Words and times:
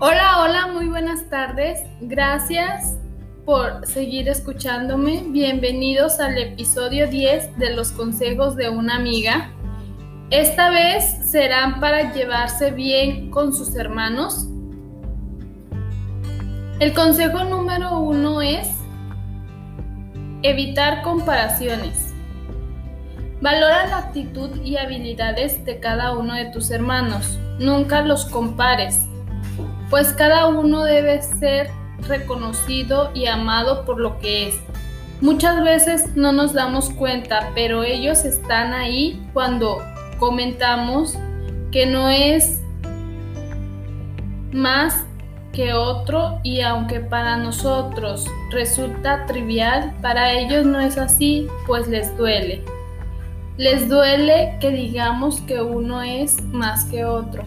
Hola, 0.00 0.44
hola, 0.44 0.68
muy 0.68 0.86
buenas 0.86 1.28
tardes. 1.28 1.80
Gracias 2.00 2.96
por 3.44 3.84
seguir 3.84 4.28
escuchándome. 4.28 5.24
Bienvenidos 5.30 6.20
al 6.20 6.38
episodio 6.38 7.08
10 7.08 7.58
de 7.58 7.74
los 7.74 7.90
consejos 7.90 8.54
de 8.54 8.68
una 8.68 8.94
amiga. 8.94 9.50
Esta 10.30 10.70
vez 10.70 11.04
serán 11.28 11.80
para 11.80 12.12
llevarse 12.12 12.70
bien 12.70 13.32
con 13.32 13.52
sus 13.52 13.74
hermanos. 13.74 14.46
El 16.78 16.94
consejo 16.94 17.42
número 17.42 17.98
uno 17.98 18.40
es 18.40 18.68
evitar 20.44 21.02
comparaciones. 21.02 22.14
Valora 23.40 23.88
la 23.88 23.98
actitud 23.98 24.62
y 24.62 24.76
habilidades 24.76 25.64
de 25.64 25.80
cada 25.80 26.16
uno 26.16 26.34
de 26.34 26.52
tus 26.52 26.70
hermanos. 26.70 27.36
Nunca 27.58 28.02
los 28.02 28.26
compares, 28.26 29.08
pues 29.90 30.12
cada 30.12 30.46
uno 30.46 30.84
debe 30.84 31.22
ser 31.22 31.70
reconocido 32.06 33.10
y 33.14 33.26
amado 33.26 33.84
por 33.84 33.98
lo 34.00 34.18
que 34.18 34.48
es. 34.48 34.58
Muchas 35.20 35.64
veces 35.64 36.16
no 36.16 36.32
nos 36.32 36.52
damos 36.52 36.90
cuenta, 36.90 37.50
pero 37.54 37.82
ellos 37.82 38.24
están 38.24 38.72
ahí 38.72 39.20
cuando 39.32 39.82
comentamos 40.18 41.18
que 41.72 41.86
no 41.86 42.08
es 42.08 42.60
más 44.52 45.04
que 45.52 45.74
otro 45.74 46.38
y 46.44 46.60
aunque 46.60 47.00
para 47.00 47.36
nosotros 47.36 48.26
resulta 48.50 49.26
trivial, 49.26 49.94
para 50.00 50.32
ellos 50.32 50.64
no 50.64 50.78
es 50.78 50.96
así, 50.98 51.48
pues 51.66 51.88
les 51.88 52.16
duele. 52.16 52.62
Les 53.56 53.88
duele 53.88 54.56
que 54.60 54.70
digamos 54.70 55.40
que 55.40 55.60
uno 55.60 56.00
es 56.02 56.40
más 56.44 56.84
que 56.84 57.04
otro. 57.04 57.42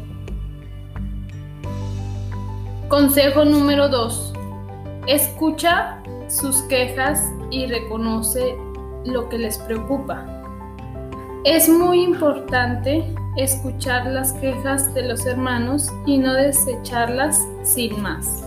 Consejo 2.91 3.45
número 3.45 3.87
2. 3.87 4.33
Escucha 5.07 6.03
sus 6.27 6.61
quejas 6.63 7.25
y 7.49 7.65
reconoce 7.67 8.57
lo 9.05 9.29
que 9.29 9.37
les 9.37 9.57
preocupa. 9.59 10.25
Es 11.45 11.69
muy 11.69 12.03
importante 12.03 13.05
escuchar 13.37 14.07
las 14.07 14.33
quejas 14.33 14.93
de 14.93 15.03
los 15.03 15.25
hermanos 15.25 15.87
y 16.05 16.17
no 16.17 16.33
desecharlas 16.33 17.39
sin 17.63 18.01
más. 18.01 18.45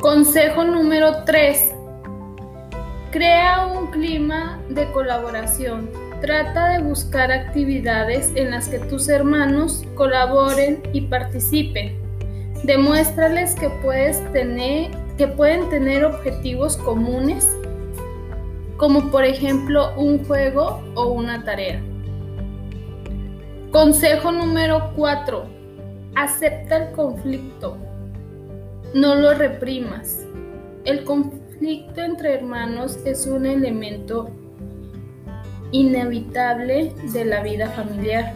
Consejo 0.00 0.62
número 0.62 1.24
3. 1.24 1.74
Crea 3.10 3.66
un 3.66 3.88
clima 3.88 4.60
de 4.68 4.88
colaboración. 4.92 5.90
Trata 6.20 6.68
de 6.68 6.78
buscar 6.80 7.32
actividades 7.32 8.30
en 8.36 8.52
las 8.52 8.68
que 8.68 8.78
tus 8.78 9.08
hermanos 9.08 9.84
colaboren 9.96 10.80
y 10.92 11.00
participen. 11.00 11.99
Demuéstrales 12.64 13.54
que, 13.54 13.70
puedes 13.82 14.20
tener, 14.32 14.90
que 15.16 15.26
pueden 15.26 15.68
tener 15.70 16.04
objetivos 16.04 16.76
comunes 16.76 17.48
como 18.80 19.10
por 19.10 19.24
ejemplo 19.24 19.92
un 19.98 20.24
juego 20.24 20.82
o 20.94 21.08
una 21.08 21.44
tarea. 21.44 21.82
Consejo 23.70 24.32
número 24.32 24.92
4. 24.96 25.44
Acepta 26.16 26.76
el 26.88 26.92
conflicto. 26.92 27.76
No 28.94 29.14
lo 29.14 29.34
reprimas. 29.34 30.24
El 30.86 31.04
conflicto 31.04 32.00
entre 32.00 32.34
hermanos 32.34 32.98
es 33.04 33.26
un 33.26 33.44
elemento 33.44 34.30
inevitable 35.72 36.94
de 37.12 37.24
la 37.26 37.42
vida 37.42 37.68
familiar. 37.68 38.34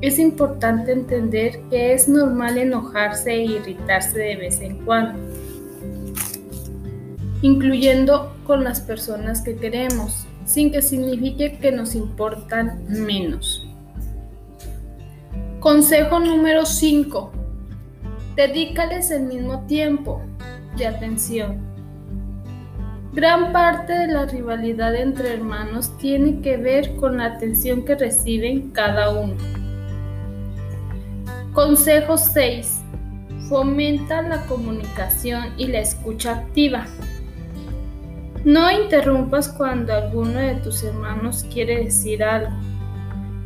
Es 0.00 0.18
importante 0.18 0.92
entender 0.92 1.60
que 1.70 1.94
es 1.94 2.08
normal 2.08 2.58
enojarse 2.58 3.32
e 3.32 3.44
irritarse 3.44 4.18
de 4.18 4.36
vez 4.36 4.60
en 4.60 4.84
cuando 4.84 5.18
incluyendo 7.42 8.34
con 8.46 8.64
las 8.64 8.80
personas 8.80 9.42
que 9.42 9.56
queremos, 9.56 10.26
sin 10.44 10.72
que 10.72 10.82
signifique 10.82 11.58
que 11.58 11.72
nos 11.72 11.94
importan 11.94 12.84
menos. 12.88 13.68
Consejo 15.60 16.20
número 16.20 16.64
5. 16.64 17.32
Dedícales 18.36 19.10
el 19.10 19.24
mismo 19.24 19.66
tiempo 19.66 20.22
de 20.76 20.86
atención. 20.86 21.58
Gran 23.12 23.52
parte 23.52 23.92
de 23.92 24.08
la 24.08 24.26
rivalidad 24.26 24.94
entre 24.94 25.34
hermanos 25.34 25.96
tiene 25.96 26.40
que 26.42 26.58
ver 26.58 26.96
con 26.96 27.16
la 27.16 27.26
atención 27.26 27.84
que 27.84 27.94
reciben 27.94 28.70
cada 28.70 29.10
uno. 29.10 29.36
Consejo 31.56 32.18
6. 32.18 32.82
Fomenta 33.48 34.20
la 34.20 34.44
comunicación 34.44 35.54
y 35.56 35.68
la 35.68 35.78
escucha 35.78 36.32
activa. 36.32 36.84
No 38.44 38.70
interrumpas 38.70 39.48
cuando 39.48 39.94
alguno 39.94 40.38
de 40.38 40.56
tus 40.56 40.82
hermanos 40.82 41.46
quiere 41.50 41.84
decir 41.84 42.22
algo. 42.22 42.54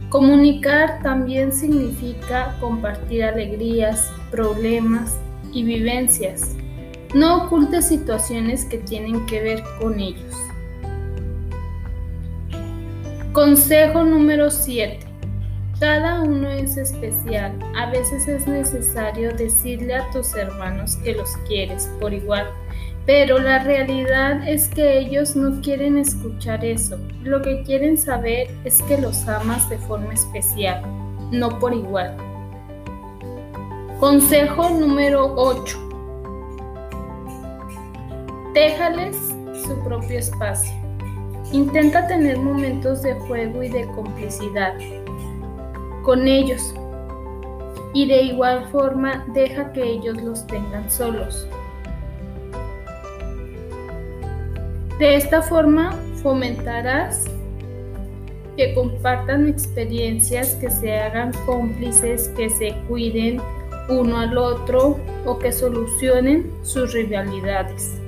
Comunicar 0.09 1.01
también 1.05 1.53
significa 1.53 2.57
compartir 2.59 3.23
alegrías, 3.23 4.11
problemas 4.33 5.17
y 5.53 5.63
vivencias. 5.63 6.57
No 7.15 7.45
ocultes 7.45 7.87
situaciones 7.87 8.65
que 8.65 8.79
tienen 8.79 9.25
que 9.27 9.41
ver 9.41 9.63
con 9.81 10.01
ellos. 10.01 10.35
Consejo 13.33 14.03
número 14.03 14.51
7. 14.51 15.10
Cada 15.81 16.21
uno 16.23 16.49
es 16.51 16.77
especial. 16.77 17.59
A 17.77 17.91
veces 17.91 18.29
es 18.29 18.47
necesario 18.47 19.35
decirle 19.35 19.95
a 19.95 20.09
tus 20.11 20.35
hermanos 20.37 20.97
que 20.97 21.15
los 21.15 21.37
quieres 21.49 21.91
por 21.99 22.15
igual 22.15 22.47
pero 23.07 23.39
la 23.39 23.59
realidad 23.61 24.47
es 24.47 24.69
que 24.69 24.99
ellos 24.99 25.35
no 25.35 25.61
quieren 25.63 25.99
escuchar 25.99 26.65
eso. 26.65 26.97
Lo 27.25 27.43
que 27.43 27.63
quieren 27.65 27.99
saber 27.99 28.49
es 28.65 28.83
que 28.83 28.99
los 28.99 29.27
amas 29.27 29.69
de 29.69 29.79
forma 29.79 30.13
especial, 30.13 30.83
no 31.33 31.59
por 31.59 31.75
igual. 31.75 32.17
Consejo 33.99 34.71
número 34.71 35.35
8. 35.35 35.79
Déjales 38.55 39.17
su 39.67 39.77
propio 39.83 40.19
espacio. 40.19 40.73
Intenta 41.53 42.07
tener 42.07 42.39
momentos 42.39 43.03
de 43.03 43.15
juego 43.15 43.63
y 43.63 43.71
de 43.71 43.87
complicidad 43.89 44.75
con 46.03 46.27
ellos. 46.29 46.75
Y 47.93 48.07
de 48.07 48.23
igual 48.23 48.67
forma 48.71 49.25
deja 49.35 49.73
que 49.73 49.83
ellos 49.83 50.23
los 50.23 50.47
tengan 50.47 50.91
solos. 50.91 51.47
De 54.99 55.17
esta 55.17 55.43
forma 55.43 55.93
fomentarás 56.23 57.25
que 58.57 58.75
compartan 58.75 59.49
experiencias, 59.49 60.55
que 60.57 60.71
se 60.71 60.99
hagan 60.99 61.33
cómplices, 61.47 62.29
que 62.37 62.51
se 62.51 62.75
cuiden 62.87 63.41
uno 63.89 64.19
al 64.19 64.37
otro 64.37 64.99
o 65.25 65.39
que 65.39 65.53
solucionen 65.53 66.53
sus 66.63 66.93
rivalidades. 66.93 67.99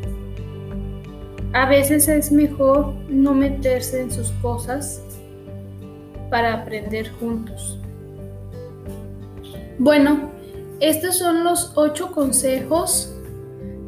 A 1.54 1.69
veces 1.69 2.09
es 2.09 2.30
mejor 2.32 2.94
no 3.09 3.34
meterse 3.34 4.00
en 4.00 4.10
sus 4.10 4.30
cosas 4.42 5.03
para 6.30 6.54
aprender 6.54 7.10
juntos. 7.12 7.81
Bueno, 9.82 10.31
estos 10.78 11.19
son 11.19 11.43
los 11.43 11.72
ocho 11.75 12.12
consejos 12.12 13.12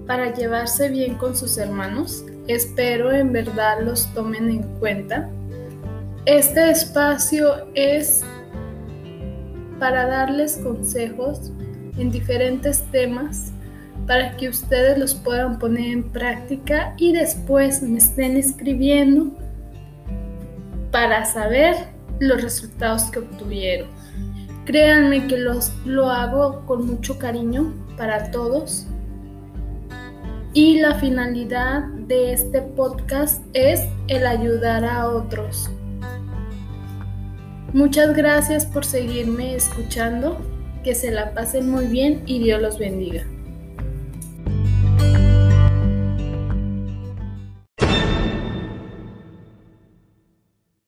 para 0.09 0.35
llevarse 0.35 0.89
bien 0.89 1.15
con 1.15 1.37
sus 1.37 1.57
hermanos. 1.57 2.25
Espero 2.49 3.13
en 3.13 3.33
verdad 3.33 3.81
los 3.81 4.13
tomen 4.13 4.51
en 4.51 4.63
cuenta. 4.81 5.31
Este 6.27 6.69
espacio 6.69 7.69
es 7.75 8.25
para 9.79 10.07
darles 10.07 10.57
consejos 10.65 11.53
en 11.97 12.11
diferentes 12.11 12.83
temas 12.91 13.53
para 14.09 14.37
que 14.37 14.49
ustedes 14.49 14.99
los 14.99 15.15
puedan 15.15 15.61
poner 15.61 15.93
en 15.93 16.11
práctica 16.11 16.95
y 16.99 17.13
después 17.13 17.83
me 17.83 17.99
estén 17.99 18.37
escribiendo 18.37 19.31
para 20.91 21.25
saber 21.25 21.77
los 22.19 22.43
resultados 22.43 23.05
que 23.13 23.21
obtuvieron. 23.21 23.87
Créanme 24.65 25.27
que 25.27 25.37
los, 25.37 25.73
lo 25.85 26.09
hago 26.09 26.65
con 26.67 26.87
mucho 26.87 27.19
cariño 27.19 27.75
para 27.97 28.31
todos 28.31 28.87
y 30.55 30.79
la 30.79 30.95
finalidad 30.95 31.83
de 31.83 32.33
este 32.33 32.63
podcast 32.63 33.43
es 33.53 33.83
el 34.09 34.27
ayudar 34.27 34.85
a 34.85 35.09
otros. 35.09 35.69
Muchas 37.73 38.15
gracias 38.17 38.65
por 38.65 38.85
seguirme 38.85 39.57
escuchando, 39.57 40.39
que 40.85 40.95
se 40.95 41.11
la 41.11 41.35
pasen 41.35 41.69
muy 41.69 41.87
bien 41.87 42.23
y 42.25 42.39
Dios 42.39 42.63
los 42.63 42.79
bendiga. 42.79 43.27